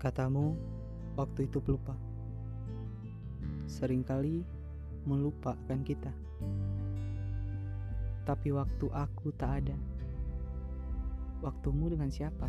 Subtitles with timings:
[0.00, 0.56] Katamu,
[1.12, 1.92] waktu itu pelupa.
[3.68, 4.44] Seringkali
[5.04, 6.08] melupakan kita.
[8.24, 9.76] Tapi waktu aku tak ada.
[11.44, 12.48] Waktumu dengan siapa?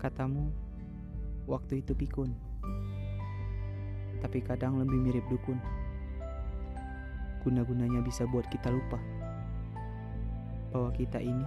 [0.00, 0.48] Katamu,
[1.48, 2.32] waktu itu pikun.
[4.24, 5.60] Tapi kadang lebih mirip dukun.
[7.44, 9.23] Guna-gunanya bisa buat kita lupa
[10.74, 11.46] bahwa kita ini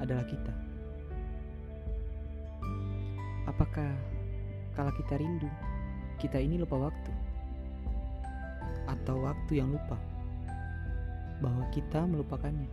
[0.00, 0.48] adalah kita.
[3.44, 3.92] Apakah
[4.72, 5.50] kalau kita rindu,
[6.16, 7.12] kita ini lupa waktu?
[8.88, 10.00] Atau waktu yang lupa
[11.44, 12.70] bahwa kita melupakannya?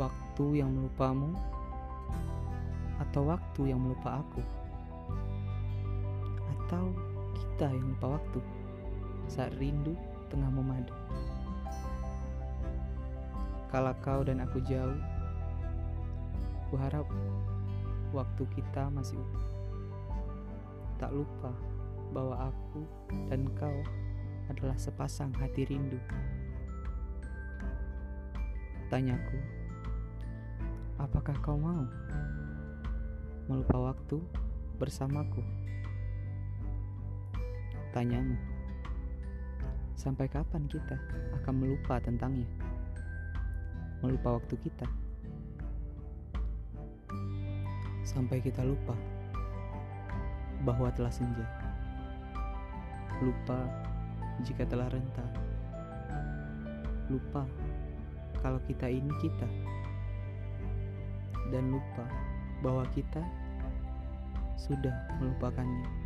[0.00, 1.36] Waktu yang melupamu
[3.04, 4.40] atau waktu yang melupa aku?
[6.56, 6.96] Atau
[7.36, 8.40] kita yang lupa waktu
[9.28, 9.92] saat rindu
[10.32, 10.96] tengah memadu?
[13.70, 14.98] Kalau kau dan aku jauh,
[16.66, 17.06] ku harap
[18.10, 19.46] waktu kita masih utuh.
[20.98, 21.54] Tak lupa
[22.10, 22.82] bahwa aku
[23.30, 23.78] dan kau
[24.50, 26.02] adalah sepasang hati rindu.
[28.90, 29.38] Tanyaku,
[30.98, 31.86] apakah kau mau
[33.46, 34.18] melupa waktu
[34.82, 35.46] bersamaku?
[37.94, 38.34] Tanyamu,
[39.94, 40.98] sampai kapan kita
[41.38, 42.50] akan melupa tentangnya?
[44.00, 44.88] Melupa waktu kita?
[48.10, 48.98] sampai kita lupa
[50.66, 51.46] bahwa telah senja.
[53.22, 53.70] Lupa
[54.42, 55.22] jika telah renta.
[57.06, 57.46] Lupa
[58.42, 59.46] kalau kita ini kita.
[61.54, 62.06] Dan lupa
[62.66, 63.22] bahwa kita
[64.58, 65.99] sudah melupakannya.